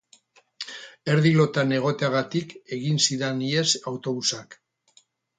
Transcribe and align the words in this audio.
Erdi 1.15 1.33
lotan 1.41 1.75
egoteagatik 1.79 2.55
egin 2.77 2.97
zidan 3.09 3.43
ihes 3.49 3.65
autobusak. 3.93 4.57